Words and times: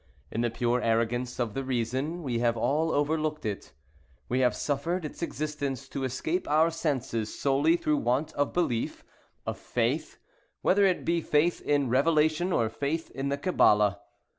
In 0.31 0.41
the 0.41 0.49
pure 0.49 0.81
arrogance 0.81 1.37
of 1.39 1.53
the 1.53 1.63
reason, 1.63 2.23
we 2.23 2.39
have 2.39 2.57
all 2.57 2.91
overlooked 2.91 3.45
it. 3.45 3.71
We 4.29 4.39
have 4.39 4.55
suffered 4.55 5.05
its 5.05 5.21
existence 5.21 5.87
to 5.89 6.03
escape 6.03 6.49
our 6.49 6.71
senses, 6.71 7.39
solely 7.39 7.77
through 7.77 7.97
want 7.97 8.33
of 8.33 8.51
belief—of 8.51 9.59
faith;—whether 9.59 10.87
it 10.87 11.05
be 11.05 11.21
faith 11.21 11.61
in 11.61 11.87
Revelation, 11.91 12.51
or 12.51 12.67
faith 12.67 13.11
in 13.11 13.29
the 13.29 13.37
Kabbala. 13.37 13.99